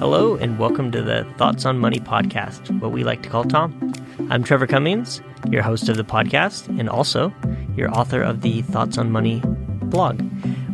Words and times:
Hello, 0.00 0.34
and 0.34 0.58
welcome 0.58 0.90
to 0.92 1.02
the 1.02 1.24
Thoughts 1.36 1.66
on 1.66 1.78
Money 1.78 2.00
podcast, 2.00 2.80
what 2.80 2.90
we 2.90 3.04
like 3.04 3.22
to 3.22 3.28
call 3.28 3.44
Tom. 3.44 3.92
I'm 4.30 4.42
Trevor 4.42 4.66
Cummings, 4.66 5.20
your 5.50 5.60
host 5.60 5.90
of 5.90 5.98
the 5.98 6.04
podcast, 6.04 6.68
and 6.80 6.88
also 6.88 7.30
your 7.76 7.90
author 7.90 8.22
of 8.22 8.40
the 8.40 8.62
Thoughts 8.62 8.96
on 8.96 9.12
Money 9.12 9.42
blog. 9.44 10.22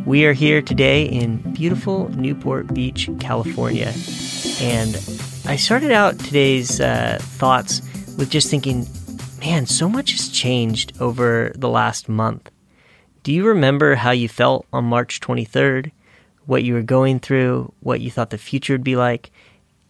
We 0.06 0.26
are 0.26 0.32
here 0.32 0.62
today 0.62 1.06
in 1.06 1.38
beautiful 1.54 2.08
Newport 2.10 2.72
Beach, 2.72 3.10
California. 3.18 3.92
And 4.60 4.94
I 5.44 5.56
started 5.56 5.90
out 5.90 6.20
today's 6.20 6.80
uh, 6.80 7.18
thoughts 7.20 7.80
with 8.16 8.30
just 8.30 8.48
thinking, 8.48 8.86
man, 9.40 9.66
so 9.66 9.88
much 9.88 10.12
has 10.12 10.28
changed 10.28 10.92
over 11.00 11.50
the 11.56 11.68
last 11.68 12.08
month. 12.08 12.48
Do 13.24 13.32
you 13.32 13.44
remember 13.44 13.96
how 13.96 14.12
you 14.12 14.28
felt 14.28 14.66
on 14.72 14.84
March 14.84 15.18
23rd? 15.18 15.90
What 16.46 16.64
you 16.64 16.74
were 16.74 16.82
going 16.82 17.20
through, 17.20 17.72
what 17.80 18.00
you 18.00 18.10
thought 18.10 18.30
the 18.30 18.38
future 18.38 18.74
would 18.74 18.84
be 18.84 18.96
like? 18.96 19.30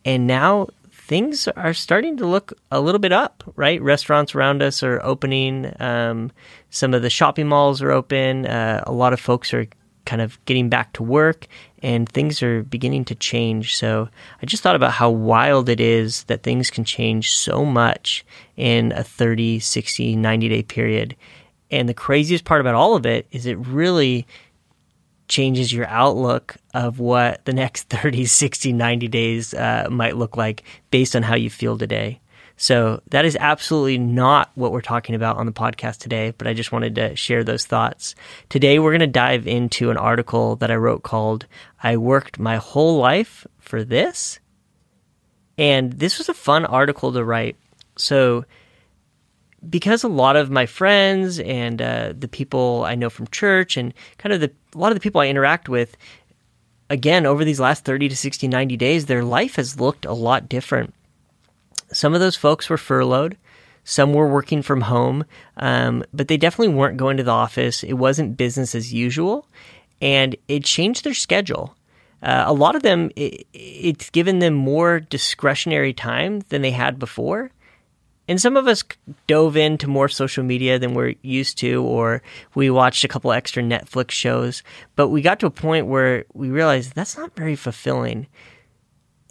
And 0.05 0.27
now 0.27 0.69
things 0.91 1.46
are 1.48 1.74
starting 1.74 2.16
to 2.16 2.27
look 2.27 2.52
a 2.70 2.80
little 2.80 2.98
bit 2.98 3.12
up, 3.12 3.45
right? 3.55 3.80
Restaurants 3.80 4.34
around 4.34 4.62
us 4.62 4.82
are 4.82 5.01
opening. 5.05 5.73
Um, 5.80 6.32
some 6.70 6.95
of 6.95 7.02
the 7.02 7.10
shopping 7.10 7.46
malls 7.46 7.80
are 7.80 7.92
open. 7.92 8.46
Uh, 8.46 8.82
a 8.87 8.92
lot 8.92 9.12
of 9.12 9.20
folks 9.20 9.55
are 9.55 9.66
kind 10.05 10.23
of 10.23 10.42
getting 10.46 10.69
back 10.69 10.92
to 10.95 11.02
work 11.02 11.46
and 11.82 12.09
things 12.09 12.42
are 12.42 12.62
beginning 12.62 13.04
to 13.04 13.15
change. 13.15 13.77
So 13.77 14.09
I 14.43 14.46
just 14.46 14.62
thought 14.62 14.77
about 14.77 14.93
how 14.93 15.10
wild 15.10 15.68
it 15.68 15.80
is 15.80 16.24
that 16.24 16.43
things 16.43 16.70
can 16.70 16.84
change 16.84 17.37
so 17.37 17.65
much 17.65 18.24
in 18.57 18.93
a 18.93 19.04
30, 19.04 19.60
60, 19.60 20.16
90 20.16 20.48
day 20.48 20.62
period. 20.62 21.16
And 21.70 21.88
the 21.88 21.95
craziest 21.95 22.45
part 22.45 22.60
about 22.60 22.74
all 22.74 22.95
of 22.95 23.04
it 23.04 23.27
is 23.32 23.46
it 23.46 23.59
really 23.59 24.27
changes 25.29 25.73
your 25.73 25.87
outlook 25.87 26.57
of 26.74 26.99
what 26.99 27.45
the 27.45 27.52
next 27.52 27.85
30, 27.88 28.27
60, 28.27 28.73
90 28.73 29.09
days 29.09 29.55
uh, 29.55 29.88
might 29.91 30.16
look 30.16 30.37
like 30.37 30.65
based 30.91 31.16
on 31.16 31.23
how 31.23 31.35
you 31.35 31.51
feel 31.51 31.77
today. 31.79 32.21
So 32.59 33.02
that 33.10 33.27
is 33.27 33.37
absolutely 33.38 33.99
not 33.99 34.51
what 34.54 34.73
we're 34.73 34.80
talking 34.80 35.15
about 35.15 35.37
on 35.37 35.45
the 35.45 35.52
podcast 35.52 35.99
today, 35.99 36.32
but 36.37 36.47
I 36.47 36.54
just 36.54 36.73
wanted 36.73 36.95
to 36.95 37.15
share 37.15 37.45
those 37.45 37.66
thoughts. 37.66 38.15
Today 38.49 38.79
we're 38.79 38.93
going 38.93 39.01
to 39.01 39.07
dive 39.07 39.47
into 39.47 39.91
an 39.91 39.99
article 39.99 40.57
that 40.57 40.71
I 40.71 40.77
wrote 40.77 41.02
called 41.02 41.47
I 41.82 41.99
Worked 41.99 42.38
My 42.38 42.57
Whole 42.57 42.97
Life 42.99 43.47
for 43.59 43.85
This. 43.85 44.41
And 45.59 45.93
this 45.93 46.16
was 46.16 46.30
a 46.30 46.35
fun 46.35 46.65
article 46.65 47.13
to 47.13 47.24
write. 47.24 47.57
So 47.97 48.47
because 49.69 50.05
a 50.05 50.09
lot 50.09 50.37
of 50.37 50.51
my 50.51 50.67
friends 50.67 51.39
and 51.39 51.81
uh, 51.81 52.13
the 52.19 52.29
people 52.29 52.85
I 52.87 52.95
know 52.95 53.11
from 53.11 53.27
church 53.29 53.77
and 53.77 53.93
kind 54.19 54.33
of 54.33 54.41
the 54.41 54.53
a 54.75 54.79
lot 54.79 54.93
of 54.93 54.97
the 54.97 55.01
people 55.01 55.21
I 55.21 55.29
interact 55.29 55.69
with, 55.69 55.97
again, 56.91 57.27
over 57.27 57.45
these 57.45 57.61
last 57.61 57.85
30 57.85 58.11
to 58.11 58.17
60, 58.17 58.49
90 58.49 58.77
days, 58.77 59.07
their 59.07 59.25
life 59.25 59.57
has 59.57 59.81
looked 59.81 60.05
a 60.05 60.13
lot 60.13 60.49
different. 60.49 60.95
Some 61.93 62.15
of 62.15 62.21
those 62.21 62.37
folks 62.37 62.69
were 62.69 62.77
furloughed. 62.77 63.37
Some 63.85 64.12
were 64.12 64.28
working 64.28 64.62
from 64.62 64.81
home, 64.81 65.25
um, 65.56 66.05
but 66.12 66.27
they 66.27 66.37
definitely 66.37 66.75
weren't 66.75 66.97
going 66.97 67.17
to 67.19 67.22
the 67.22 67.31
office. 67.31 67.84
It 67.84 67.93
wasn't 67.93 68.37
business 68.37 68.75
as 68.75 68.93
usual, 68.93 69.47
and 70.03 70.34
it 70.49 70.65
changed 70.65 71.05
their 71.05 71.15
schedule. 71.15 71.77
Uh, 72.21 72.44
a 72.47 72.53
lot 72.53 72.75
of 72.75 72.83
them, 72.83 73.12
it, 73.15 73.47
it's 73.53 74.11
given 74.11 74.41
them 74.41 74.55
more 74.55 74.99
discretionary 74.99 75.93
time 75.93 76.41
than 76.49 76.62
they 76.62 76.72
had 76.72 76.99
before 76.99 77.53
and 78.28 78.41
some 78.41 78.56
of 78.56 78.66
us 78.66 78.82
dove 79.27 79.56
into 79.56 79.88
more 79.88 80.09
social 80.09 80.43
media 80.43 80.78
than 80.78 80.94
we're 80.94 81.15
used 81.22 81.59
to, 81.59 81.82
or 81.82 82.22
we 82.55 82.71
watched 82.71 83.05
a 83.05 83.09
couple 83.09 83.32
extra 83.32 83.62
Netflix 83.62 84.10
shows. 84.10 84.62
But 84.97 85.09
we 85.09 85.22
got 85.22 85.38
to 85.41 85.47
a 85.47 85.50
point 85.50 85.87
where 85.87 86.25
we 86.34 86.50
realized 86.50 86.94
that's 86.94 87.16
not 87.16 87.37
very 87.37 87.54
fulfilling. 87.54 88.27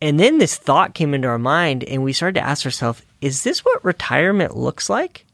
And 0.01 0.19
then 0.19 0.38
this 0.38 0.57
thought 0.57 0.94
came 0.94 1.13
into 1.13 1.28
our 1.28 1.39
mind, 1.39 1.83
and 1.83 2.03
we 2.03 2.13
started 2.13 2.39
to 2.39 2.45
ask 2.45 2.66
ourselves, 2.66 3.01
is 3.22 3.44
this 3.44 3.66
what 3.66 3.83
retirement 3.83 4.56
looks 4.56 4.89
like? 4.89 5.25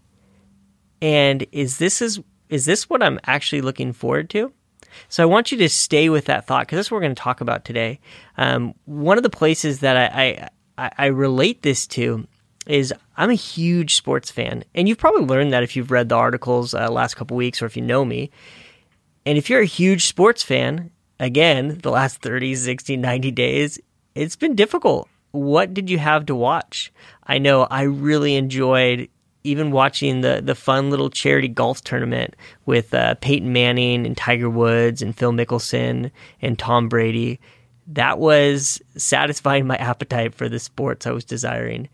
And 1.01 1.45
is 1.51 1.77
this 1.77 2.01
is 2.01 2.19
is 2.49 2.65
this 2.65 2.89
what 2.89 3.01
I'm 3.01 3.19
actually 3.25 3.61
looking 3.61 3.93
forward 3.93 4.29
to? 4.31 4.51
So 5.07 5.23
I 5.23 5.25
want 5.25 5.51
you 5.51 5.57
to 5.59 5.69
stay 5.69 6.09
with 6.09 6.25
that 6.25 6.45
thought 6.45 6.67
because 6.67 6.77
that's 6.77 6.91
what 6.91 6.97
we're 6.97 7.03
going 7.03 7.15
to 7.15 7.21
talk 7.21 7.41
about 7.41 7.63
today. 7.63 7.99
Um, 8.37 8.73
one 8.85 9.17
of 9.17 9.23
the 9.23 9.29
places 9.29 9.79
that 9.79 9.97
I, 9.97 10.49
I 10.77 10.91
I 10.97 11.05
relate 11.07 11.61
this 11.61 11.87
to 11.87 12.27
is 12.67 12.93
I'm 13.17 13.29
a 13.29 13.35
huge 13.35 13.95
sports 13.95 14.31
fan, 14.31 14.63
and 14.75 14.87
you've 14.87 14.97
probably 14.97 15.25
learned 15.25 15.53
that 15.53 15.63
if 15.63 15.75
you've 15.75 15.91
read 15.91 16.09
the 16.09 16.15
articles 16.15 16.73
uh, 16.73 16.89
last 16.89 17.15
couple 17.15 17.37
weeks 17.37 17.61
or 17.61 17.65
if 17.65 17.75
you 17.75 17.81
know 17.81 18.05
me. 18.05 18.31
And 19.25 19.37
if 19.37 19.49
you're 19.49 19.61
a 19.61 19.65
huge 19.65 20.05
sports 20.05 20.43
fan, 20.43 20.91
again, 21.19 21.79
the 21.83 21.91
last 21.91 22.21
30, 22.21 22.55
60, 22.55 22.97
90 22.97 23.31
days, 23.31 23.79
it's 24.15 24.35
been 24.35 24.55
difficult. 24.55 25.07
What 25.31 25.73
did 25.73 25.89
you 25.89 25.99
have 25.99 26.25
to 26.25 26.35
watch? 26.35 26.91
I 27.25 27.37
know 27.37 27.63
I 27.63 27.83
really 27.83 28.35
enjoyed 28.35 29.09
even 29.43 29.71
watching 29.71 30.21
the 30.21 30.41
the 30.43 30.55
fun 30.55 30.89
little 30.89 31.09
charity 31.09 31.47
golf 31.47 31.83
tournament 31.83 32.35
with 32.65 32.93
uh, 32.93 33.15
Peyton 33.15 33.51
Manning 33.51 34.05
and 34.05 34.15
Tiger 34.15 34.49
Woods 34.49 35.01
and 35.01 35.15
Phil 35.15 35.31
Mickelson 35.31 36.11
and 36.41 36.59
Tom 36.59 36.89
Brady. 36.89 37.39
That 37.87 38.19
was 38.19 38.81
satisfying 38.95 39.65
my 39.65 39.77
appetite 39.77 40.35
for 40.35 40.47
the 40.47 40.59
sports 40.59 41.07
I 41.07 41.11
was 41.11 41.25
desiring. 41.25 41.89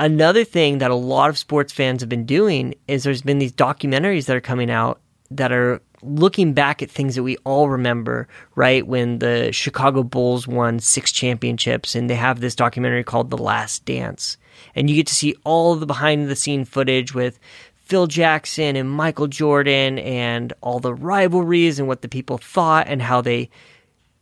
Another 0.00 0.44
thing 0.44 0.78
that 0.78 0.90
a 0.90 0.94
lot 0.94 1.28
of 1.28 1.36
sports 1.36 1.74
fans 1.74 2.00
have 2.00 2.08
been 2.08 2.24
doing 2.24 2.74
is 2.88 3.02
there's 3.02 3.20
been 3.20 3.38
these 3.38 3.52
documentaries 3.52 4.24
that 4.24 4.36
are 4.36 4.40
coming 4.40 4.70
out 4.70 4.98
that 5.30 5.52
are 5.52 5.82
looking 6.02 6.54
back 6.54 6.82
at 6.82 6.90
things 6.90 7.16
that 7.16 7.22
we 7.22 7.36
all 7.44 7.68
remember, 7.68 8.26
right? 8.54 8.86
When 8.86 9.18
the 9.18 9.52
Chicago 9.52 10.02
Bulls 10.02 10.48
won 10.48 10.80
six 10.80 11.12
championships 11.12 11.94
and 11.94 12.08
they 12.08 12.14
have 12.14 12.40
this 12.40 12.54
documentary 12.54 13.04
called 13.04 13.28
The 13.28 13.36
Last 13.36 13.84
Dance. 13.84 14.38
And 14.74 14.88
you 14.88 14.96
get 14.96 15.06
to 15.08 15.14
see 15.14 15.36
all 15.44 15.76
the 15.76 15.84
behind 15.84 16.30
the 16.30 16.34
scene 16.34 16.64
footage 16.64 17.14
with 17.14 17.38
Phil 17.74 18.06
Jackson 18.06 18.76
and 18.76 18.90
Michael 18.90 19.26
Jordan 19.26 19.98
and 19.98 20.54
all 20.62 20.80
the 20.80 20.94
rivalries 20.94 21.78
and 21.78 21.86
what 21.86 22.00
the 22.00 22.08
people 22.08 22.38
thought 22.38 22.88
and 22.88 23.02
how 23.02 23.20
they 23.20 23.50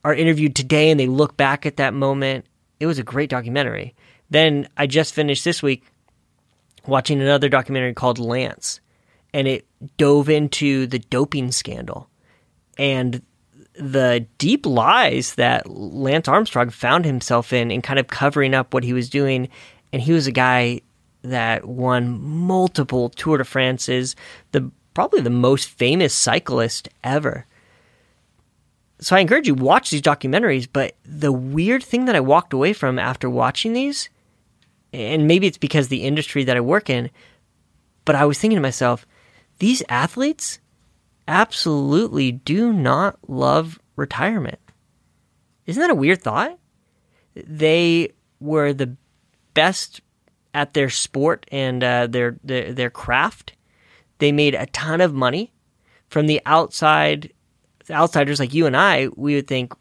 are 0.03 0.13
interviewed 0.13 0.57
today 0.57 0.91
and 0.91 0.99
they 0.99 1.07
look 1.07 1.37
back 1.37 1.67
at 1.67 1.77
that 1.77 1.95
moment. 1.95 2.47
It 2.81 2.87
was 2.87 2.99
a 2.99 3.05
great 3.05 3.31
documentary. 3.31 3.95
Then 4.31 4.69
I 4.77 4.87
just 4.87 5.15
finished 5.15 5.45
this 5.45 5.63
week 5.63 5.85
watching 6.87 7.21
another 7.21 7.49
documentary 7.49 7.95
called 7.95 8.19
Lance, 8.19 8.81
and 9.33 9.49
it 9.49 9.67
dove 9.97 10.29
into 10.29 10.87
the 10.87 10.99
doping 10.99 11.53
scandal 11.53 12.09
and 12.79 13.23
the 13.75 14.27
deep 14.39 14.67
lies 14.67 15.35
that 15.35 15.69
Lance 15.69 16.29
Armstrong 16.29 16.71
found 16.71 17.05
himself 17.05 17.53
in 17.53 17.71
and 17.71 17.83
kind 17.83 17.99
of 17.99 18.09
covering 18.09 18.55
up 18.55 18.73
what 18.73 18.85
he 18.85 18.93
was 18.93 19.09
doing. 19.09 19.49
And 19.93 20.03
he 20.03 20.13
was 20.13 20.27
a 20.27 20.33
guy 20.33 20.81
that 21.23 21.65
won 21.67 22.21
multiple 22.21 23.11
Tour 23.11 23.39
de 23.39 23.45
France's, 23.45 24.17
the 24.53 24.71
probably 24.95 25.21
the 25.21 25.31
most 25.31 25.69
famous 25.69 26.15
cyclist 26.15 26.89
ever. 27.05 27.47
So 29.01 29.15
I 29.15 29.21
encourage 29.21 29.47
you 29.47 29.55
watch 29.55 29.91
these 29.91 30.03
documentaries, 30.03 30.69
but 30.71 30.97
the 31.05 31.31
weird 31.31 31.85
thing 31.85 32.07
that 32.07 32.17
I 32.17 32.21
walked 32.21 32.53
away 32.53 32.73
from 32.73 32.99
after 32.99 33.31
watching 33.31 33.75
these 33.75 34.09
and 34.93 35.27
maybe 35.27 35.47
it's 35.47 35.59
because 35.59 35.89
the 35.89 36.05
industry 36.05 36.45
that 36.45 36.57
I 36.57 36.61
work 36.61 36.89
in, 36.91 37.11
but 38.05 38.17
I 38.17 38.25
was 38.25 38.39
thinking 38.39 38.57
to 38.57 38.63
myself, 38.63 39.07
these 39.59 39.83
athletes 39.89 40.61
absolutely 41.27 42.33
do 42.33 42.73
not 42.73 43.19
love 43.29 43.79
retirement. 43.97 44.59
Isn't 45.67 45.81
that 45.81 45.91
a 45.91 45.95
weird 45.95 46.23
thought? 46.23 46.59
They 47.35 48.13
were 48.41 48.73
the 48.73 48.97
best 49.55 50.01
at 50.55 50.73
their 50.73 50.89
sport 50.89 51.47
and 51.53 51.85
uh, 51.85 52.07
their, 52.07 52.39
their 52.43 52.73
their 52.73 52.91
craft. 52.91 53.53
They 54.19 54.33
made 54.33 54.55
a 54.55 54.67
ton 54.67 55.01
of 55.01 55.13
money. 55.13 55.53
From 56.09 56.27
the 56.27 56.41
outside, 56.47 57.33
outsiders 57.91 58.41
like 58.41 58.55
you 58.55 58.65
and 58.65 58.77
I, 58.77 59.09
we 59.15 59.35
would 59.35 59.47
think, 59.47 59.75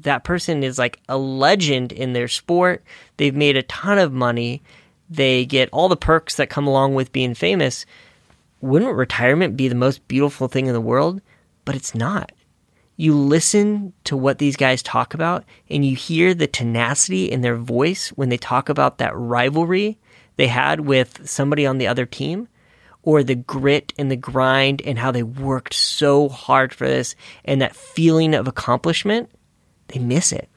that 0.00 0.24
person 0.24 0.62
is 0.62 0.78
like 0.78 1.00
a 1.08 1.16
legend 1.16 1.92
in 1.92 2.12
their 2.12 2.28
sport. 2.28 2.84
They've 3.16 3.34
made 3.34 3.56
a 3.56 3.62
ton 3.62 3.98
of 3.98 4.12
money. 4.12 4.62
They 5.08 5.46
get 5.46 5.68
all 5.72 5.88
the 5.88 5.96
perks 5.96 6.36
that 6.36 6.50
come 6.50 6.66
along 6.66 6.94
with 6.94 7.12
being 7.12 7.34
famous. 7.34 7.86
Wouldn't 8.60 8.94
retirement 8.94 9.56
be 9.56 9.68
the 9.68 9.74
most 9.74 10.06
beautiful 10.08 10.48
thing 10.48 10.66
in 10.66 10.72
the 10.72 10.80
world? 10.80 11.20
But 11.64 11.76
it's 11.76 11.94
not. 11.94 12.32
You 12.96 13.14
listen 13.14 13.92
to 14.04 14.16
what 14.16 14.38
these 14.38 14.56
guys 14.56 14.82
talk 14.82 15.12
about 15.12 15.44
and 15.68 15.84
you 15.84 15.94
hear 15.94 16.32
the 16.32 16.46
tenacity 16.46 17.30
in 17.30 17.42
their 17.42 17.56
voice 17.56 18.08
when 18.10 18.30
they 18.30 18.38
talk 18.38 18.68
about 18.68 18.98
that 18.98 19.14
rivalry 19.14 19.98
they 20.36 20.46
had 20.46 20.80
with 20.80 21.28
somebody 21.28 21.66
on 21.66 21.78
the 21.78 21.86
other 21.86 22.06
team 22.06 22.48
or 23.02 23.22
the 23.22 23.34
grit 23.34 23.92
and 23.98 24.10
the 24.10 24.16
grind 24.16 24.82
and 24.84 24.98
how 24.98 25.10
they 25.10 25.22
worked 25.22 25.74
so 25.74 26.28
hard 26.28 26.72
for 26.72 26.86
this 26.86 27.14
and 27.44 27.60
that 27.60 27.76
feeling 27.76 28.34
of 28.34 28.48
accomplishment 28.48 29.30
they 29.88 29.98
miss 29.98 30.32
it. 30.32 30.48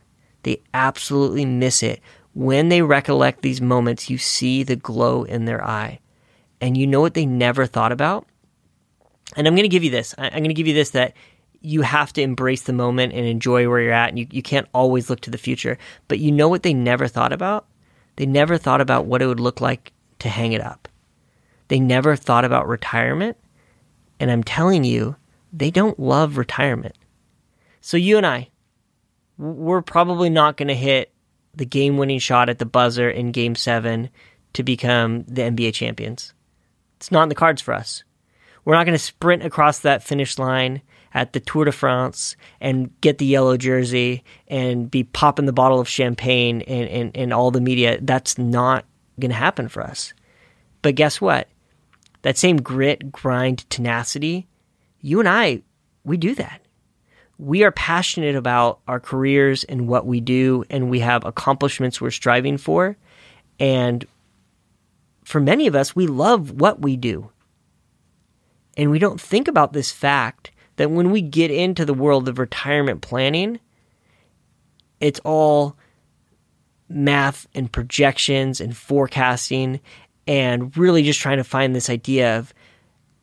They 0.43 0.61
absolutely 0.73 1.45
miss 1.45 1.83
it. 1.83 2.01
When 2.33 2.69
they 2.69 2.81
recollect 2.81 3.41
these 3.41 3.61
moments, 3.61 4.09
you 4.09 4.17
see 4.17 4.63
the 4.63 4.75
glow 4.75 5.23
in 5.23 5.45
their 5.45 5.63
eye. 5.63 5.99
And 6.61 6.77
you 6.77 6.87
know 6.87 7.01
what 7.01 7.13
they 7.13 7.25
never 7.25 7.65
thought 7.65 7.91
about? 7.91 8.27
And 9.35 9.47
I'm 9.47 9.55
going 9.55 9.63
to 9.63 9.69
give 9.69 9.83
you 9.83 9.91
this. 9.91 10.15
I'm 10.17 10.31
going 10.31 10.45
to 10.45 10.53
give 10.53 10.67
you 10.67 10.73
this 10.73 10.91
that 10.91 11.13
you 11.61 11.81
have 11.81 12.13
to 12.13 12.21
embrace 12.21 12.61
the 12.63 12.73
moment 12.73 13.13
and 13.13 13.25
enjoy 13.25 13.67
where 13.67 13.81
you're 13.81 13.91
at 13.91 14.09
and 14.09 14.19
you, 14.19 14.27
you 14.31 14.41
can't 14.41 14.67
always 14.73 15.09
look 15.09 15.19
to 15.21 15.31
the 15.31 15.37
future. 15.37 15.77
But 16.07 16.19
you 16.19 16.31
know 16.31 16.47
what 16.47 16.63
they 16.63 16.73
never 16.73 17.07
thought 17.07 17.33
about? 17.33 17.67
They 18.15 18.25
never 18.25 18.57
thought 18.57 18.81
about 18.81 19.05
what 19.05 19.21
it 19.21 19.27
would 19.27 19.39
look 19.39 19.61
like 19.61 19.91
to 20.19 20.29
hang 20.29 20.53
it 20.53 20.61
up. 20.61 20.87
They 21.67 21.79
never 21.79 22.15
thought 22.15 22.45
about 22.45 22.67
retirement. 22.67 23.37
And 24.19 24.31
I'm 24.31 24.43
telling 24.43 24.83
you, 24.83 25.15
they 25.53 25.71
don't 25.71 25.99
love 25.99 26.37
retirement. 26.37 26.95
So 27.81 27.97
you 27.97 28.17
and 28.17 28.25
I, 28.25 28.49
we're 29.39 29.81
probably 29.81 30.29
not 30.29 30.57
going 30.57 30.67
to 30.67 30.75
hit 30.75 31.13
the 31.55 31.65
game 31.65 31.97
winning 31.97 32.19
shot 32.19 32.49
at 32.49 32.59
the 32.59 32.65
buzzer 32.65 33.09
in 33.09 33.31
game 33.31 33.55
seven 33.55 34.09
to 34.53 34.63
become 34.63 35.23
the 35.23 35.41
NBA 35.43 35.73
champions. 35.73 36.33
It's 36.97 37.11
not 37.11 37.23
in 37.23 37.29
the 37.29 37.35
cards 37.35 37.61
for 37.61 37.73
us. 37.73 38.03
We're 38.65 38.75
not 38.75 38.85
going 38.85 38.97
to 38.97 39.03
sprint 39.03 39.43
across 39.43 39.79
that 39.79 40.03
finish 40.03 40.37
line 40.37 40.81
at 41.13 41.33
the 41.33 41.39
Tour 41.39 41.65
de 41.65 41.71
France 41.71 42.35
and 42.59 42.91
get 43.01 43.17
the 43.17 43.25
yellow 43.25 43.55
jersey 43.55 44.23
and 44.47 44.91
be 44.91 45.05
popping 45.05 45.45
the 45.45 45.53
bottle 45.53 45.79
of 45.79 45.87
champagne 45.87 46.61
and, 46.63 46.89
and, 46.89 47.17
and 47.17 47.33
all 47.33 47.49
the 47.49 47.61
media. 47.61 47.97
That's 48.01 48.37
not 48.37 48.85
going 49.19 49.31
to 49.31 49.37
happen 49.37 49.69
for 49.69 49.81
us. 49.81 50.13
But 50.81 50.95
guess 50.95 51.21
what? 51.21 51.47
That 52.21 52.37
same 52.37 52.57
grit, 52.57 53.11
grind, 53.11 53.69
tenacity, 53.69 54.47
you 54.99 55.19
and 55.19 55.29
I, 55.29 55.61
we 56.03 56.17
do 56.17 56.35
that. 56.35 56.61
We 57.39 57.63
are 57.63 57.71
passionate 57.71 58.35
about 58.35 58.81
our 58.87 58.99
careers 58.99 59.63
and 59.63 59.87
what 59.87 60.05
we 60.05 60.19
do, 60.19 60.65
and 60.69 60.89
we 60.89 60.99
have 60.99 61.25
accomplishments 61.25 61.99
we're 61.99 62.11
striving 62.11 62.57
for. 62.57 62.97
And 63.59 64.05
for 65.23 65.39
many 65.39 65.65
of 65.65 65.73
us, 65.73 65.95
we 65.95 66.05
love 66.05 66.51
what 66.51 66.81
we 66.81 66.97
do. 66.97 67.31
And 68.75 68.91
we 68.91 68.99
don't 68.99 69.19
think 69.19 69.47
about 69.47 69.73
this 69.73 69.91
fact 69.91 70.51
that 70.75 70.91
when 70.91 71.11
we 71.11 71.21
get 71.21 71.49
into 71.49 71.85
the 71.85 71.93
world 71.93 72.27
of 72.27 72.39
retirement 72.39 73.01
planning, 73.01 73.59
it's 74.99 75.19
all 75.23 75.77
math 76.89 77.47
and 77.55 77.71
projections 77.71 78.59
and 78.59 78.75
forecasting 78.75 79.79
and 80.27 80.75
really 80.77 81.03
just 81.03 81.19
trying 81.19 81.37
to 81.37 81.43
find 81.43 81.75
this 81.75 81.89
idea 81.89 82.37
of 82.37 82.53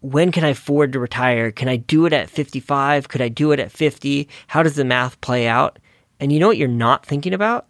when 0.01 0.33
can 0.33 0.45
I 0.45 0.51
afford 0.51 0.93
to 0.93 1.01
retire? 1.01 1.51
Can 1.51 1.69
I 1.69 1.77
do 1.77 2.07
it 2.07 2.13
at 2.13 2.31
55? 2.31 3.09
Could 3.09 3.23
I 3.23 3.29
do 3.29 3.53
it 3.53 3.61
at 3.61 3.73
50? 3.73 4.29
How 4.49 4.63
does 4.63 4.77
the 4.77 4.85
math 4.85 5.21
play 5.21 5.47
out? 5.47 5.79
And 6.21 6.33
you 6.33 6.39
know 6.39 6.49
what 6.49 6.57
you're 6.57 6.69
not 6.69 7.05
thinking 7.05 7.35
about? 7.35 7.67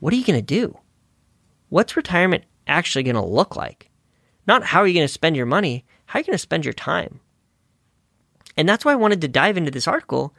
What 0.00 0.12
are 0.12 0.16
you 0.16 0.24
going 0.24 0.38
to 0.38 0.42
do? 0.42 0.78
What's 1.68 1.96
retirement 1.96 2.44
actually 2.66 3.02
going 3.02 3.16
to 3.16 3.24
look 3.24 3.56
like? 3.56 3.90
Not 4.46 4.64
how 4.64 4.80
are 4.80 4.86
you 4.86 4.94
going 4.94 5.06
to 5.06 5.12
spend 5.12 5.36
your 5.36 5.46
money, 5.46 5.84
how 6.06 6.18
are 6.18 6.20
you 6.20 6.26
going 6.26 6.34
to 6.34 6.38
spend 6.38 6.64
your 6.64 6.74
time? 6.74 7.20
And 8.56 8.68
that's 8.68 8.84
why 8.84 8.92
I 8.92 8.96
wanted 8.96 9.20
to 9.22 9.28
dive 9.28 9.56
into 9.56 9.70
this 9.70 9.88
article 9.88 10.34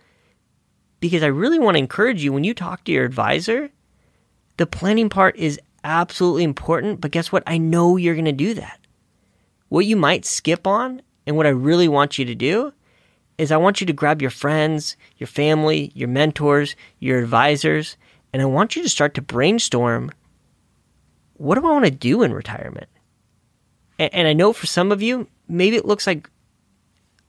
because 1.00 1.24
I 1.24 1.28
really 1.28 1.60
want 1.60 1.76
to 1.76 1.80
encourage 1.80 2.24
you 2.24 2.32
when 2.32 2.46
you 2.46 2.54
talk 2.54 2.86
to 2.86 2.92
your 2.92 3.04
advisor, 3.04 3.72
the 4.56 4.66
planning 4.66 5.10
part 5.10 5.36
is 5.36 5.60
absolutely 5.84 6.44
important. 6.44 7.02
But 7.02 7.12
guess 7.12 7.32
what? 7.32 7.44
I 7.46 7.58
know 7.58 7.98
you're 7.98 8.16
going 8.16 8.24
to 8.24 8.32
do 8.32 8.54
that. 8.54 8.80
What 9.74 9.88
you 9.88 9.96
might 9.96 10.24
skip 10.24 10.68
on, 10.68 11.02
and 11.26 11.36
what 11.36 11.48
I 11.48 11.50
really 11.50 11.88
want 11.88 12.20
you 12.20 12.26
to 12.26 12.36
do, 12.36 12.74
is 13.40 13.52
I 13.52 13.58
want 13.58 13.82
you 13.82 13.88
to 13.88 13.92
grab 13.92 14.22
your 14.22 14.30
friends, 14.30 14.96
your 15.18 15.26
family, 15.26 15.92
your 15.96 16.10
mentors, 16.10 16.76
your 17.00 17.18
advisors, 17.18 17.98
and 18.32 18.40
I 18.40 18.46
want 18.46 18.76
you 18.76 18.84
to 18.84 18.88
start 18.90 19.16
to 19.16 19.24
brainstorm 19.24 20.12
what 21.38 21.56
do 21.56 21.68
I 21.68 21.72
want 21.72 21.86
to 21.86 21.90
do 21.90 22.22
in 22.22 22.36
retirement? 22.36 22.88
And, 23.98 24.14
and 24.14 24.28
I 24.28 24.34
know 24.34 24.54
for 24.54 24.68
some 24.68 24.92
of 24.92 25.02
you, 25.02 25.28
maybe 25.48 25.76
it 25.76 25.86
looks 25.86 26.06
like 26.06 26.30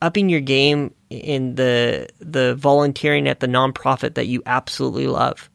upping 0.02 0.28
your 0.28 0.42
game 0.42 0.94
in 1.08 1.54
the 1.54 2.10
the 2.18 2.56
volunteering 2.56 3.26
at 3.26 3.40
the 3.40 3.46
nonprofit 3.46 4.16
that 4.16 4.26
you 4.26 4.42
absolutely 4.44 5.06
love. 5.06 5.48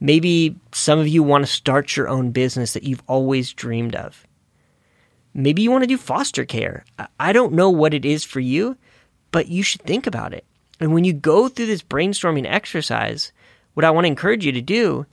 Maybe 0.00 0.54
some 0.70 0.98
of 0.98 1.08
you 1.08 1.22
want 1.22 1.46
to 1.46 1.50
start 1.50 1.96
your 1.96 2.10
own 2.10 2.30
business 2.30 2.74
that 2.74 2.82
you've 2.82 3.02
always 3.06 3.54
dreamed 3.54 3.96
of. 3.96 4.27
Maybe 5.38 5.62
you 5.62 5.70
want 5.70 5.84
to 5.84 5.88
do 5.88 5.96
foster 5.96 6.44
care. 6.44 6.84
I 7.20 7.32
don't 7.32 7.52
know 7.52 7.70
what 7.70 7.94
it 7.94 8.04
is 8.04 8.24
for 8.24 8.40
you, 8.40 8.76
but 9.30 9.46
you 9.46 9.62
should 9.62 9.82
think 9.82 10.08
about 10.08 10.34
it. 10.34 10.44
And 10.80 10.92
when 10.92 11.04
you 11.04 11.12
go 11.12 11.46
through 11.46 11.66
this 11.66 11.80
brainstorming 11.80 12.44
exercise, 12.44 13.30
what 13.74 13.84
I 13.84 13.92
want 13.92 14.04
to 14.04 14.08
encourage 14.08 14.44
you 14.44 14.50
to 14.50 14.60
do 14.60 15.06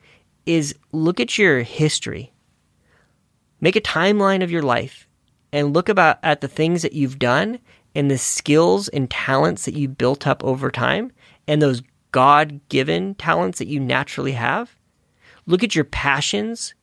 is 0.48 0.74
look 0.92 1.19
at 1.19 1.38
your 1.38 1.62
history. 1.62 2.33
Make 3.62 3.75
a 3.75 3.81
timeline 3.81 4.44
of 4.44 4.50
your 4.50 4.63
life 4.63 5.07
and 5.54 5.75
look 5.75 5.89
about 5.89 6.18
at 6.24 6.42
the 6.42 6.48
things 6.48 6.81
that 6.81 6.94
you've 6.94 7.19
done 7.19 7.60
and 7.94 8.10
the 8.10 8.18
skills 8.18 8.88
and 8.88 9.12
talents 9.12 9.66
that 9.66 9.75
you 9.75 9.88
built 9.88 10.25
up 10.25 10.44
over 10.44 10.72
time 10.72 11.12
and 11.48 11.62
those 11.62 11.83
God 12.12 12.62
given 12.69 13.13
talents 13.13 13.60
that 13.60 13.68
you 13.68 13.80
naturally 13.80 14.31
have. 14.31 14.75
Look 15.45 15.63
at 15.63 15.75
your 15.75 15.86
passions, 15.86 16.74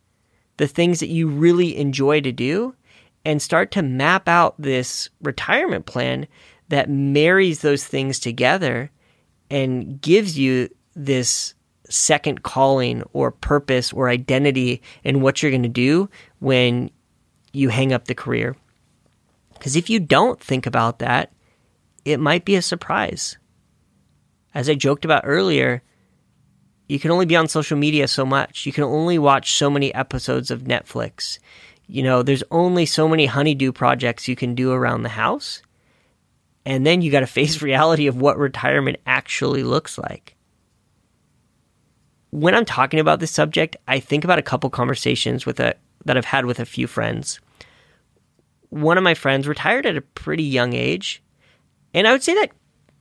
the 0.58 0.68
things 0.68 1.00
that 1.00 1.08
you 1.08 1.26
really 1.26 1.76
enjoy 1.76 2.20
to 2.20 2.30
do, 2.30 2.76
and 3.24 3.40
start 3.40 3.70
to 3.72 3.82
map 3.82 4.28
out 4.28 4.54
this 4.58 5.08
retirement 5.20 5.86
plan 5.86 6.26
that 6.68 6.90
marries 6.90 7.60
those 7.60 7.84
things 7.84 8.18
together 8.18 8.90
and 9.50 10.00
gives 10.00 10.38
you 10.38 10.68
this 10.94 11.54
second 11.88 12.42
calling 12.42 13.02
or 13.12 13.30
purpose 13.30 13.92
or 13.92 14.08
identity 14.08 14.82
in 15.04 15.20
what 15.20 15.42
you're 15.42 15.50
going 15.50 15.62
to 15.62 15.68
do 15.68 16.08
when 16.38 16.90
you 17.52 17.68
hang 17.68 17.92
up 17.92 18.06
the 18.06 18.14
career. 18.14 18.56
Because 19.54 19.76
if 19.76 19.90
you 19.90 20.00
don't 20.00 20.40
think 20.40 20.66
about 20.66 20.98
that, 21.00 21.32
it 22.04 22.18
might 22.18 22.44
be 22.44 22.56
a 22.56 22.62
surprise. 22.62 23.36
As 24.54 24.68
I 24.68 24.74
joked 24.74 25.04
about 25.04 25.22
earlier, 25.24 25.82
you 26.88 26.98
can 26.98 27.10
only 27.10 27.26
be 27.26 27.36
on 27.36 27.48
social 27.48 27.76
media 27.76 28.08
so 28.08 28.26
much. 28.26 28.66
You 28.66 28.72
can 28.72 28.84
only 28.84 29.18
watch 29.18 29.52
so 29.52 29.70
many 29.70 29.94
episodes 29.94 30.50
of 30.50 30.62
Netflix. 30.62 31.38
You 31.92 32.02
know, 32.02 32.22
there's 32.22 32.44
only 32.50 32.86
so 32.86 33.06
many 33.06 33.26
honeydew 33.26 33.72
projects 33.72 34.28
you 34.28 34.36
can 34.36 34.54
do 34.54 34.72
around 34.72 35.02
the 35.02 35.10
house. 35.10 35.62
And 36.64 36.86
then 36.86 37.02
you 37.02 37.10
got 37.10 37.20
to 37.20 37.26
face 37.38 37.60
reality 37.60 38.06
of 38.06 38.16
what 38.16 38.38
retirement 38.38 38.98
actually 39.06 39.62
looks 39.62 39.98
like. 39.98 40.36
When 42.30 42.54
I'm 42.54 42.64
talking 42.64 42.98
about 42.98 43.20
this 43.20 43.30
subject, 43.30 43.76
I 43.86 44.00
think 44.00 44.24
about 44.24 44.38
a 44.38 44.42
couple 44.42 44.70
conversations 44.70 45.44
with 45.44 45.60
a 45.60 45.74
that 46.04 46.16
I've 46.16 46.24
had 46.24 46.46
with 46.46 46.58
a 46.58 46.64
few 46.64 46.86
friends 46.86 47.38
one 48.72 48.96
of 48.96 49.04
my 49.04 49.12
friends 49.12 49.46
retired 49.46 49.84
at 49.84 49.98
a 49.98 50.00
pretty 50.00 50.42
young 50.42 50.72
age. 50.72 51.22
And 51.92 52.08
I 52.08 52.12
would 52.12 52.22
say 52.22 52.32
that 52.36 52.52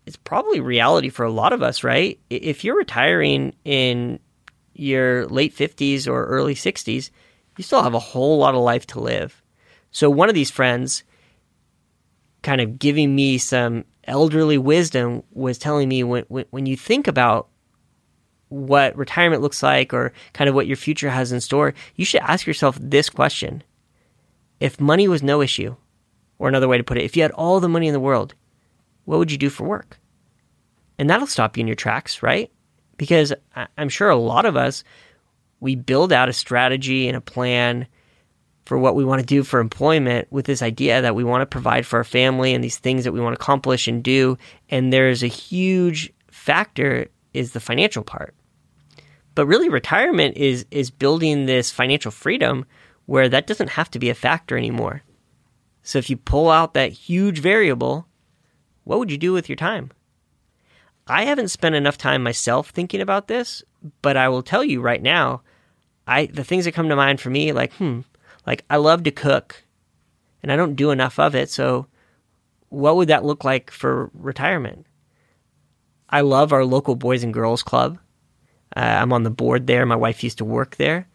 it's 0.06 0.18
probably 0.18 0.60
reality 0.60 1.08
for 1.08 1.24
a 1.24 1.32
lot 1.32 1.54
of 1.54 1.64
us, 1.64 1.82
right? 1.82 2.20
If 2.30 2.66
you're 2.66 2.76
retiring 2.76 3.56
in 3.64 4.20
your 4.74 5.28
late 5.28 5.56
50s 5.56 6.10
or 6.10 6.26
early 6.26 6.56
60s, 6.56 7.10
you 7.62 7.64
still 7.64 7.84
have 7.84 7.94
a 7.94 8.00
whole 8.00 8.40
lot 8.40 8.56
of 8.56 8.62
life 8.62 8.88
to 8.88 9.00
live. 9.00 9.44
So 9.92 10.10
one 10.10 10.30
of 10.30 10.34
these 10.34 10.50
friends 10.50 11.04
kind 12.42 12.60
of 12.60 12.80
giving 12.80 13.14
me 13.14 13.38
some 13.38 13.86
elderly 14.06 14.58
wisdom 14.58 15.22
was 15.32 15.60
telling 15.60 15.88
me 15.88 16.04
when, 16.04 16.24
when, 16.28 16.46
when 16.50 16.66
you 16.66 16.76
think 16.76 17.08
about 17.08 17.50
what 18.50 18.98
retirement 18.98 19.44
looks 19.44 19.62
like 19.62 19.94
or 19.94 20.12
kind 20.34 20.50
of 20.50 20.56
what 20.56 20.66
your 20.66 20.76
future 20.76 21.12
has 21.12 21.32
in 21.32 21.40
store, 21.40 21.76
you 21.98 22.04
should 22.04 22.22
ask 22.22 22.48
yourself 22.48 22.80
this 22.82 23.12
question 23.12 23.62
if 24.60 24.82
money 24.82 25.08
was 25.08 25.22
no 25.22 25.40
issue, 25.40 25.76
or 26.40 26.48
another 26.48 26.68
way 26.68 26.80
to 26.80 26.84
put 26.84 26.98
it, 26.98 27.04
if 27.04 27.16
you 27.16 27.22
had 27.22 27.32
all 27.34 27.60
the 27.60 27.70
money 27.70 27.86
in 27.86 27.94
the 27.94 28.00
world, 28.00 28.34
what 29.06 29.20
would 29.20 29.32
you 29.32 29.38
do 29.38 29.52
for 29.52 29.66
work? 29.68 30.00
And 30.98 31.08
that'll 31.08 31.28
stop 31.28 31.56
you 31.56 31.62
in 31.62 31.68
your 31.68 31.76
tracks, 31.76 32.24
right? 32.24 32.52
Because 32.98 33.32
I'm 33.78 33.90
sure 33.90 34.10
a 34.10 34.16
lot 34.16 34.48
of 34.48 34.58
us, 34.58 34.84
we 35.62 35.76
build 35.76 36.12
out 36.12 36.28
a 36.28 36.34
strategy 36.34 37.08
and 37.08 37.16
a 37.16 37.22
plan 37.22 37.88
for 38.66 38.78
what 38.78 38.96
we 38.96 39.06
want 39.06 39.20
to 39.22 39.26
do 39.26 39.44
for 39.44 39.60
employment 39.60 40.28
with 40.32 40.46
this 40.46 40.62
idea 40.62 41.02
that 41.02 41.16
we 41.16 41.24
want 41.24 41.42
to 41.42 41.46
provide 41.46 41.86
for 41.86 41.98
our 41.98 42.04
family 42.04 42.54
and 42.54 42.64
these 42.64 42.78
things 42.78 43.04
that 43.04 43.12
we 43.12 43.22
want 43.22 43.36
to 43.36 43.42
accomplish 43.42 43.88
and 43.88 44.04
do. 44.04 44.38
And 44.70 44.92
there's 44.92 45.24
a 45.24 45.28
huge 45.28 46.12
factor 46.30 47.08
is 47.34 47.54
the 47.54 47.60
financial 47.60 48.04
part. 48.04 48.36
But 49.36 49.46
really 49.46 49.70
retirement 49.70 50.36
is 50.36 50.66
is 50.72 50.92
building 50.92 51.46
this 51.46 51.72
financial 51.72 52.12
freedom 52.12 52.66
where 53.06 53.30
that 53.30 53.48
doesn't 53.48 53.70
have 53.70 53.90
to 53.92 54.00
be 54.00 54.10
a 54.10 54.16
factor 54.16 54.58
anymore. 54.58 55.04
So 55.84 56.00
if 56.00 56.10
you 56.10 56.18
pull 56.18 56.50
out 56.50 56.74
that 56.74 56.92
huge 56.92 57.40
variable, 57.40 58.08
what 58.84 59.00
would 59.00 59.12
you 59.12 59.18
do 59.18 59.34
with 59.34 59.48
your 59.48 59.56
time? 59.56 59.92
I 61.08 61.24
haven't 61.24 61.50
spent 61.50 61.76
enough 61.76 61.98
time 61.98 62.24
myself 62.24 62.70
thinking 62.70 63.02
about 63.02 63.28
this, 63.28 63.64
but 64.02 64.16
I 64.16 64.30
will 64.30 64.44
tell 64.44 64.64
you 64.64 64.82
right 64.82 65.02
now, 65.02 65.42
I 66.12 66.26
the 66.28 66.44
things 66.44 66.66
that 66.66 66.74
come 66.74 66.90
to 66.90 66.96
mind 66.96 67.20
for 67.20 67.30
me 67.30 67.54
like, 67.54 67.74
hmm, 67.74 68.02
like 68.46 68.66
I 68.70 68.78
love 68.78 69.04
to 69.04 69.12
cook 69.12 69.64
and 70.44 70.52
I 70.52 70.56
don't 70.56 70.76
do 70.76 70.92
enough 70.92 71.20
of 71.20 71.36
it, 71.36 71.50
so 71.50 71.88
what 72.70 72.96
would 72.96 73.10
that 73.10 73.26
look 73.26 73.44
like 73.44 73.72
for 73.72 74.10
retirement? 74.14 74.86
I 76.10 76.22
love 76.22 76.52
our 76.52 76.66
local 76.66 76.96
Boys 76.96 77.24
and 77.24 77.34
Girls 77.34 77.64
Club. 77.64 77.98
Uh, 78.76 78.80
I'm 78.80 79.14
on 79.14 79.24
the 79.24 79.30
board 79.30 79.68
there. 79.68 79.86
My 79.86 79.96
wife 79.96 80.24
used 80.24 80.40
to 80.40 80.46
work 80.46 80.78
there 80.78 81.08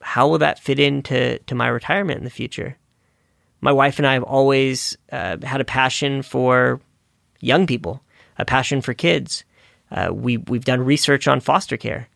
how 0.00 0.28
will 0.28 0.38
that 0.38 0.58
fit 0.58 0.78
into 0.78 1.38
to 1.40 1.54
my 1.54 1.68
retirement 1.68 2.18
in 2.18 2.24
the 2.24 2.30
future? 2.30 2.76
My 3.60 3.72
wife 3.72 3.98
and 3.98 4.06
I 4.06 4.14
have 4.14 4.22
always 4.22 4.96
uh, 5.10 5.38
had 5.42 5.60
a 5.60 5.64
passion 5.64 6.22
for 6.22 6.80
young 7.40 7.66
people. 7.66 8.02
a 8.38 8.44
passion 8.44 8.80
for 8.80 8.94
kids. 8.94 9.44
Uh, 9.90 10.10
we 10.12 10.36
we've 10.36 10.64
done 10.64 10.84
research 10.84 11.26
on 11.26 11.40
foster 11.40 11.76
care. 11.76 12.08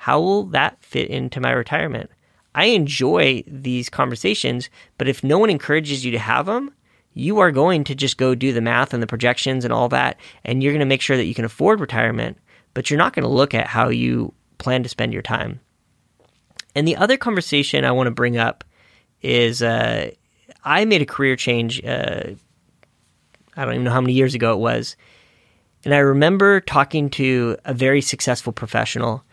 How 0.00 0.18
will 0.18 0.44
that 0.44 0.82
fit 0.82 1.10
into 1.10 1.42
my 1.42 1.50
retirement? 1.50 2.08
I 2.54 2.64
enjoy 2.66 3.44
these 3.46 3.90
conversations, 3.90 4.70
but 4.96 5.08
if 5.08 5.22
no 5.22 5.38
one 5.38 5.50
encourages 5.50 6.06
you 6.06 6.10
to 6.12 6.18
have 6.18 6.46
them, 6.46 6.72
you 7.12 7.38
are 7.38 7.50
going 7.50 7.84
to 7.84 7.94
just 7.94 8.16
go 8.16 8.34
do 8.34 8.50
the 8.54 8.62
math 8.62 8.94
and 8.94 9.02
the 9.02 9.06
projections 9.06 9.62
and 9.62 9.74
all 9.74 9.90
that, 9.90 10.18
and 10.42 10.62
you're 10.62 10.72
going 10.72 10.80
to 10.80 10.86
make 10.86 11.02
sure 11.02 11.18
that 11.18 11.26
you 11.26 11.34
can 11.34 11.44
afford 11.44 11.80
retirement, 11.80 12.38
but 12.72 12.88
you're 12.88 12.96
not 12.96 13.12
going 13.12 13.24
to 13.24 13.28
look 13.28 13.52
at 13.52 13.66
how 13.66 13.90
you 13.90 14.32
plan 14.56 14.82
to 14.82 14.88
spend 14.88 15.12
your 15.12 15.20
time. 15.20 15.60
And 16.74 16.88
the 16.88 16.96
other 16.96 17.18
conversation 17.18 17.84
I 17.84 17.92
want 17.92 18.06
to 18.06 18.10
bring 18.10 18.38
up 18.38 18.64
is 19.20 19.60
uh, 19.60 20.12
I 20.64 20.86
made 20.86 21.02
a 21.02 21.06
career 21.06 21.36
change. 21.36 21.84
Uh, 21.84 22.36
I 23.54 23.64
don't 23.66 23.74
even 23.74 23.84
know 23.84 23.90
how 23.90 24.00
many 24.00 24.14
years 24.14 24.34
ago 24.34 24.54
it 24.54 24.60
was. 24.60 24.96
And 25.84 25.92
I 25.92 25.98
remember 25.98 26.60
talking 26.60 27.10
to 27.10 27.58
a 27.66 27.74
very 27.74 28.00
successful 28.00 28.54
professional 28.54 29.24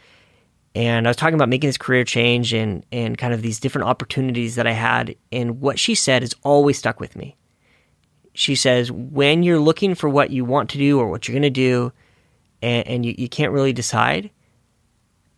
and 0.76 1.08
I 1.08 1.10
was 1.10 1.18
talking 1.18 1.36
about 1.36 1.50
making 1.50 1.70
this 1.70 1.78
career 1.78 2.04
change 2.04 2.54
and 2.54 2.86
and 2.92 3.18
kind 3.18 3.34
of 3.34 3.42
these 3.42 3.60
different 3.60 3.88
opportunities 3.88 4.56
that 4.56 4.68
I 4.68 4.74
had. 4.74 5.16
And 5.32 5.60
what 5.60 5.80
she 5.80 5.96
said 5.96 6.22
has 6.22 6.36
always 6.44 6.78
stuck 6.78 7.00
with 7.00 7.16
me. 7.16 7.36
She 8.34 8.56
says, 8.56 8.92
when 8.92 9.42
you're 9.42 9.60
looking 9.60 9.96
for 9.96 10.08
what 10.08 10.30
you 10.30 10.46
want 10.46 10.70
to 10.70 10.78
do 10.78 11.00
or 11.00 11.08
what 11.08 11.28
you're 11.28 11.34
going 11.34 11.42
to 11.42 11.50
do, 11.50 11.92
and, 12.62 12.88
and 12.88 13.06
you, 13.06 13.16
you 13.18 13.28
can't 13.28 13.52
really 13.52 13.74
decide, 13.74 14.30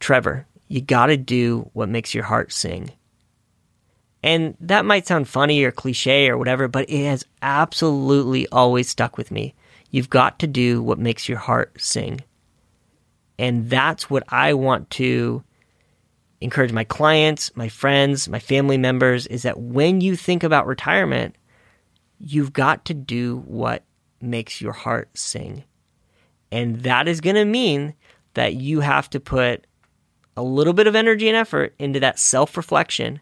Trevor, 0.01 0.45
you 0.67 0.81
got 0.81 1.05
to 1.07 1.15
do 1.15 1.69
what 1.73 1.87
makes 1.87 2.13
your 2.13 2.25
heart 2.25 2.51
sing. 2.51 2.91
And 4.21 4.57
that 4.59 4.83
might 4.83 5.07
sound 5.07 5.29
funny 5.29 5.63
or 5.63 5.71
cliche 5.71 6.27
or 6.29 6.37
whatever, 6.37 6.67
but 6.67 6.89
it 6.89 7.05
has 7.05 7.25
absolutely 7.41 8.47
always 8.49 8.89
stuck 8.89 9.17
with 9.17 9.31
me. 9.31 9.55
You've 9.91 10.09
got 10.09 10.39
to 10.39 10.47
do 10.47 10.83
what 10.83 10.99
makes 10.99 11.29
your 11.29 11.37
heart 11.37 11.79
sing. 11.79 12.21
And 13.39 13.69
that's 13.69 14.09
what 14.09 14.23
I 14.27 14.53
want 14.53 14.89
to 14.91 15.41
encourage 16.41 16.73
my 16.73 16.83
clients, 16.83 17.55
my 17.55 17.69
friends, 17.69 18.27
my 18.27 18.37
family 18.37 18.77
members 18.77 19.27
is 19.27 19.43
that 19.43 19.57
when 19.57 20.01
you 20.01 20.17
think 20.17 20.43
about 20.43 20.67
retirement, 20.67 21.35
you've 22.19 22.51
got 22.51 22.83
to 22.85 22.93
do 22.93 23.37
what 23.47 23.83
makes 24.21 24.59
your 24.59 24.73
heart 24.73 25.09
sing. 25.17 25.63
And 26.51 26.81
that 26.81 27.07
is 27.07 27.21
going 27.21 27.37
to 27.37 27.45
mean 27.45 27.93
that 28.33 28.55
you 28.55 28.81
have 28.81 29.09
to 29.11 29.21
put 29.21 29.65
a 30.35 30.43
little 30.43 30.73
bit 30.73 30.87
of 30.87 30.95
energy 30.95 31.29
and 31.29 31.37
effort 31.37 31.73
into 31.79 32.01
that 32.01 32.19
self 32.19 32.57
reflection. 32.57 33.21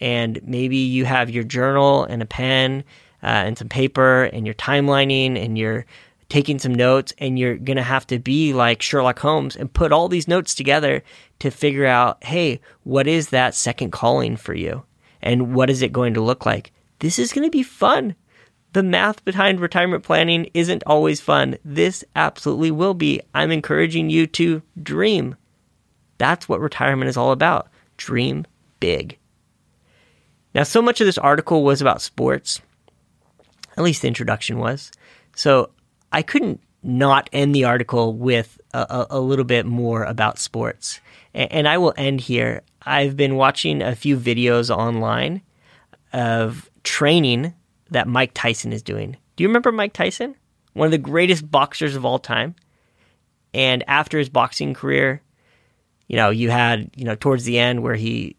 And 0.00 0.40
maybe 0.42 0.78
you 0.78 1.04
have 1.04 1.30
your 1.30 1.44
journal 1.44 2.02
and 2.02 2.22
a 2.22 2.26
pen 2.26 2.82
uh, 3.22 3.26
and 3.26 3.56
some 3.56 3.68
paper 3.68 4.24
and 4.24 4.46
you're 4.46 4.54
timelining 4.54 5.40
and 5.40 5.56
you're 5.56 5.86
taking 6.34 6.58
some 6.58 6.74
notes 6.74 7.14
and 7.18 7.38
you're 7.38 7.56
going 7.56 7.76
to 7.76 7.82
have 7.84 8.04
to 8.04 8.18
be 8.18 8.52
like 8.52 8.82
Sherlock 8.82 9.20
Holmes 9.20 9.54
and 9.54 9.72
put 9.72 9.92
all 9.92 10.08
these 10.08 10.26
notes 10.26 10.52
together 10.52 11.04
to 11.38 11.48
figure 11.48 11.86
out, 11.86 12.24
hey, 12.24 12.60
what 12.82 13.06
is 13.06 13.28
that 13.28 13.54
second 13.54 13.92
calling 13.92 14.36
for 14.36 14.52
you? 14.52 14.82
And 15.22 15.54
what 15.54 15.70
is 15.70 15.80
it 15.80 15.92
going 15.92 16.12
to 16.14 16.20
look 16.20 16.44
like? 16.44 16.72
This 16.98 17.20
is 17.20 17.32
going 17.32 17.46
to 17.46 17.52
be 17.52 17.62
fun. 17.62 18.16
The 18.72 18.82
math 18.82 19.24
behind 19.24 19.60
retirement 19.60 20.02
planning 20.02 20.50
isn't 20.54 20.82
always 20.88 21.20
fun. 21.20 21.56
This 21.64 22.02
absolutely 22.16 22.72
will 22.72 22.94
be. 22.94 23.20
I'm 23.32 23.52
encouraging 23.52 24.10
you 24.10 24.26
to 24.26 24.60
dream. 24.82 25.36
That's 26.18 26.48
what 26.48 26.58
retirement 26.58 27.08
is 27.08 27.16
all 27.16 27.30
about. 27.30 27.68
Dream 27.96 28.44
big. 28.80 29.18
Now, 30.52 30.64
so 30.64 30.82
much 30.82 31.00
of 31.00 31.06
this 31.06 31.16
article 31.16 31.62
was 31.62 31.80
about 31.80 32.02
sports. 32.02 32.60
At 33.76 33.84
least 33.84 34.02
the 34.02 34.08
introduction 34.08 34.58
was. 34.58 34.90
So 35.36 35.70
I 36.14 36.22
couldn't 36.22 36.60
not 36.84 37.28
end 37.32 37.56
the 37.56 37.64
article 37.64 38.12
with 38.14 38.60
a, 38.72 39.06
a, 39.10 39.20
little 39.20 39.44
bit 39.44 39.66
more 39.66 40.04
about 40.04 40.38
sports. 40.38 41.00
And, 41.34 41.66
I 41.66 41.76
will 41.78 41.92
end 41.96 42.20
here. 42.20 42.62
I've 42.82 43.16
been 43.16 43.34
watching 43.34 43.82
a 43.82 43.96
few 43.96 44.16
videos 44.16 44.70
online 44.70 45.42
of 46.12 46.70
training 46.84 47.52
that 47.90 48.06
Mike 48.06 48.30
Tyson 48.32 48.72
is 48.72 48.80
doing. 48.80 49.16
Do 49.34 49.42
you 49.42 49.48
remember 49.48 49.72
Mike 49.72 49.92
Tyson? 49.92 50.36
One 50.74 50.86
of 50.86 50.92
the 50.92 50.98
greatest 50.98 51.50
boxers 51.50 51.96
of 51.96 52.04
all 52.04 52.20
time. 52.20 52.54
And 53.52 53.82
after 53.88 54.16
his 54.16 54.28
boxing 54.28 54.72
career, 54.72 55.20
you 56.06 56.14
know, 56.14 56.30
you 56.30 56.50
had, 56.50 56.90
you 56.94 57.04
know, 57.04 57.16
towards 57.16 57.42
the 57.42 57.58
end 57.58 57.82
where 57.82 57.96
he 57.96 58.36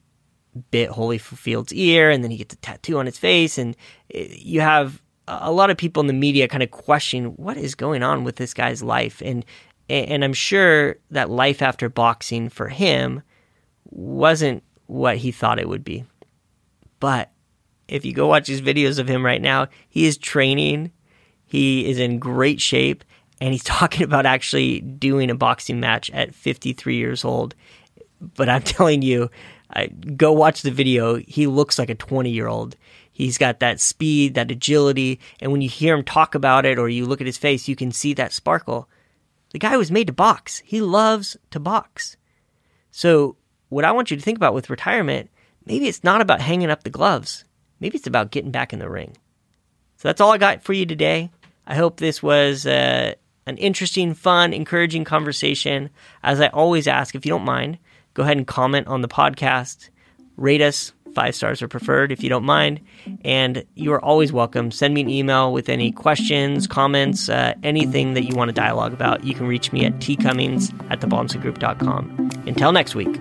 bit 0.71 0.91
Holyfield's 0.91 1.73
ear 1.73 2.09
and 2.09 2.23
then 2.23 2.31
he 2.31 2.37
gets 2.37 2.53
a 2.53 2.57
tattoo 2.57 2.99
on 2.99 3.05
his 3.05 3.17
face 3.17 3.57
and 3.57 3.75
eh, 4.13 4.27
you 4.31 4.61
have 4.61 5.01
a 5.27 5.51
lot 5.51 5.69
of 5.69 5.77
people 5.77 6.01
in 6.01 6.07
the 6.07 6.13
media 6.13 6.47
kind 6.47 6.63
of 6.63 6.71
question 6.71 7.27
what 7.37 7.57
is 7.57 7.75
going 7.75 8.03
on 8.03 8.23
with 8.23 8.35
this 8.35 8.53
guy's 8.53 8.83
life 8.83 9.21
and 9.25 9.45
and 9.87 10.23
I'm 10.23 10.33
sure 10.33 10.95
that 11.11 11.29
life 11.29 11.61
after 11.61 11.89
boxing 11.89 12.49
for 12.49 12.69
him 12.69 13.21
wasn't 13.91 14.63
what 14.87 15.17
he 15.17 15.31
thought 15.31 15.59
it 15.59 15.69
would 15.69 15.83
be. 15.83 16.05
But 16.99 17.31
if 17.87 18.03
you 18.03 18.13
go 18.13 18.27
watch 18.27 18.47
his 18.47 18.61
videos 18.61 18.99
of 18.99 19.07
him 19.07 19.23
right 19.23 19.41
now, 19.41 19.67
he 19.89 20.05
is 20.05 20.17
training, 20.17 20.91
he 21.45 21.87
is 21.87 21.99
in 21.99 22.19
great 22.19 22.59
shape, 22.59 23.03
and 23.39 23.51
he's 23.51 23.63
talking 23.75 24.03
about 24.03 24.25
actually 24.25 24.81
doing 24.81 25.29
a 25.29 25.35
boxing 25.35 25.79
match 25.79 26.09
at 26.11 26.33
53 26.33 26.95
years 26.95 27.23
old. 27.23 27.55
But 28.19 28.49
I'm 28.49 28.61
telling 28.63 29.01
you, 29.01 29.29
I, 29.71 29.87
go 29.87 30.31
watch 30.31 30.61
the 30.61 30.71
video. 30.71 31.17
He 31.27 31.47
looks 31.47 31.77
like 31.77 31.89
a 31.89 31.95
20 31.95 32.29
year 32.29 32.47
old. 32.47 32.75
He's 33.15 33.37
got 33.37 33.61
that 33.61 33.79
speed, 33.79 34.33
that 34.33 34.51
agility, 34.51 35.21
and 35.39 35.53
when 35.53 35.61
you 35.61 35.69
hear 35.69 35.95
him 35.95 36.03
talk 36.03 36.35
about 36.35 36.65
it 36.65 36.77
or 36.77 36.89
you 36.89 37.05
look 37.05 37.21
at 37.21 37.27
his 37.27 37.37
face, 37.37 37.65
you 37.65 37.73
can 37.73 37.93
see 37.93 38.13
that 38.13 38.33
sparkle. 38.33 38.89
The 39.51 39.59
guy 39.59 39.77
was 39.77 39.89
made 39.89 40.07
to 40.07 40.13
box. 40.13 40.61
He 40.65 40.81
loves 40.81 41.37
to 41.51 41.59
box. 41.61 42.17
So, 42.91 43.37
what 43.69 43.85
I 43.85 43.93
want 43.93 44.11
you 44.11 44.17
to 44.17 44.21
think 44.21 44.37
about 44.37 44.53
with 44.53 44.69
retirement, 44.69 45.29
maybe 45.65 45.87
it's 45.87 46.03
not 46.03 46.19
about 46.19 46.41
hanging 46.41 46.69
up 46.69 46.83
the 46.83 46.89
gloves. 46.89 47.45
Maybe 47.79 47.97
it's 47.97 48.05
about 48.05 48.31
getting 48.31 48.51
back 48.51 48.73
in 48.73 48.79
the 48.79 48.89
ring. 48.89 49.15
So 49.95 50.09
that's 50.09 50.19
all 50.19 50.33
I 50.33 50.37
got 50.37 50.61
for 50.61 50.73
you 50.73 50.85
today. 50.85 51.31
I 51.65 51.75
hope 51.75 51.97
this 51.97 52.21
was 52.21 52.65
uh, 52.65 53.13
an 53.45 53.57
interesting, 53.57 54.13
fun, 54.13 54.51
encouraging 54.51 55.05
conversation. 55.05 55.89
As 56.21 56.41
I 56.41 56.47
always 56.47 56.85
ask, 56.85 57.15
if 57.15 57.25
you 57.25 57.29
don't 57.29 57.45
mind, 57.45 57.77
go 58.13 58.23
ahead 58.23 58.35
and 58.35 58.45
comment 58.45 58.87
on 58.87 58.99
the 58.99 59.07
podcast, 59.07 59.89
rate 60.35 60.61
us, 60.61 60.91
Five 61.15 61.33
stars 61.33 61.61
are 61.61 61.69
preferred 61.69 62.11
if 62.11 62.21
you 62.21 62.29
don't 62.29 62.43
mind. 62.43 62.81
And 63.23 63.65
you 63.75 63.93
are 63.93 64.03
always 64.03 64.33
welcome. 64.33 64.69
Send 64.69 64.93
me 64.93 65.01
an 65.01 65.09
email 65.09 65.53
with 65.53 65.69
any 65.69 65.93
questions, 65.93 66.67
comments, 66.67 67.29
uh, 67.29 67.53
anything 67.63 68.15
that 68.15 68.25
you 68.25 68.35
want 68.35 68.49
to 68.49 68.53
dialogue 68.53 68.91
about. 68.91 69.23
You 69.23 69.33
can 69.33 69.47
reach 69.47 69.71
me 69.71 69.85
at 69.85 69.93
tcummings 69.99 70.73
at 70.91 70.99
thebahnsengroup.com. 70.99 72.31
Until 72.45 72.73
next 72.73 72.95
week. 72.95 73.13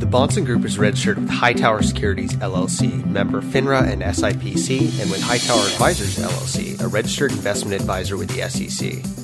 The 0.00 0.10
Bahnsen 0.10 0.44
Group 0.44 0.64
is 0.64 0.76
registered 0.76 1.18
with 1.18 1.30
Hightower 1.30 1.82
Securities 1.82 2.34
LLC, 2.34 3.06
member 3.06 3.40
FINRA 3.40 3.92
and 3.92 4.02
SIPC, 4.02 5.00
and 5.00 5.10
with 5.10 5.22
Hightower 5.22 5.64
Advisors 5.66 6.18
LLC, 6.18 6.80
a 6.82 6.88
registered 6.88 7.30
investment 7.30 7.80
advisor 7.80 8.16
with 8.16 8.28
the 8.30 8.48
SEC. 8.48 9.23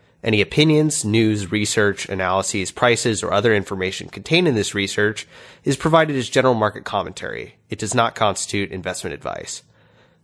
Any 0.23 0.41
opinions, 0.41 1.03
news, 1.03 1.51
research, 1.51 2.07
analyses, 2.07 2.71
prices, 2.71 3.23
or 3.23 3.33
other 3.33 3.55
information 3.55 4.07
contained 4.07 4.47
in 4.47 4.53
this 4.53 4.75
research 4.75 5.27
is 5.63 5.75
provided 5.75 6.15
as 6.15 6.29
general 6.29 6.53
market 6.53 6.85
commentary. 6.85 7.55
It 7.69 7.79
does 7.79 7.95
not 7.95 8.13
constitute 8.13 8.71
investment 8.71 9.15
advice. 9.15 9.63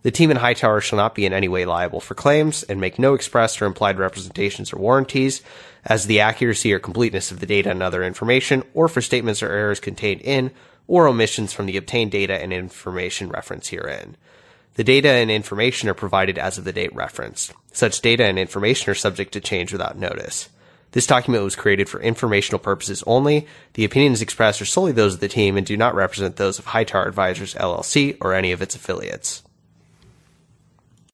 The 0.02 0.12
team 0.12 0.30
in 0.30 0.36
Hightower 0.36 0.80
shall 0.80 0.98
not 0.98 1.16
be 1.16 1.26
in 1.26 1.32
any 1.32 1.48
way 1.48 1.64
liable 1.64 2.00
for 2.00 2.14
claims 2.14 2.62
and 2.62 2.80
make 2.80 3.00
no 3.00 3.14
express 3.14 3.60
or 3.60 3.66
implied 3.66 3.98
representations 3.98 4.72
or 4.72 4.78
warranties 4.78 5.42
as 5.84 6.02
to 6.02 6.08
the 6.08 6.20
accuracy 6.20 6.72
or 6.72 6.78
completeness 6.78 7.32
of 7.32 7.40
the 7.40 7.46
data 7.46 7.70
and 7.70 7.82
other 7.82 8.04
information, 8.04 8.62
or 8.74 8.86
for 8.86 9.00
statements 9.00 9.42
or 9.42 9.50
errors 9.50 9.80
contained 9.80 10.20
in 10.20 10.52
or 10.86 11.08
omissions 11.08 11.52
from 11.52 11.66
the 11.66 11.76
obtained 11.76 12.12
data 12.12 12.34
and 12.34 12.52
information 12.52 13.28
referenced 13.28 13.70
herein. 13.70 14.16
The 14.78 14.84
data 14.84 15.08
and 15.08 15.28
information 15.28 15.88
are 15.88 15.94
provided 15.94 16.38
as 16.38 16.56
of 16.56 16.62
the 16.62 16.72
date 16.72 16.94
referenced. 16.94 17.52
Such 17.72 18.00
data 18.00 18.22
and 18.22 18.38
information 18.38 18.92
are 18.92 18.94
subject 18.94 19.32
to 19.32 19.40
change 19.40 19.72
without 19.72 19.98
notice. 19.98 20.50
This 20.92 21.04
document 21.04 21.42
was 21.42 21.56
created 21.56 21.88
for 21.88 22.00
informational 22.00 22.60
purposes 22.60 23.02
only. 23.04 23.48
The 23.72 23.84
opinions 23.84 24.22
expressed 24.22 24.62
are 24.62 24.66
solely 24.66 24.92
those 24.92 25.14
of 25.14 25.20
the 25.20 25.26
team 25.26 25.56
and 25.56 25.66
do 25.66 25.76
not 25.76 25.96
represent 25.96 26.36
those 26.36 26.60
of 26.60 26.66
Hightower 26.66 27.08
Advisors 27.08 27.54
LLC 27.54 28.18
or 28.20 28.34
any 28.34 28.52
of 28.52 28.62
its 28.62 28.76
affiliates. 28.76 29.42